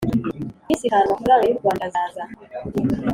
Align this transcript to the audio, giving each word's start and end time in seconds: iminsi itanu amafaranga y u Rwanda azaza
iminsi 0.63 0.85
itanu 0.87 1.05
amafaranga 1.07 1.47
y 1.47 1.53
u 1.55 1.59
Rwanda 1.59 1.83
azaza 1.87 2.23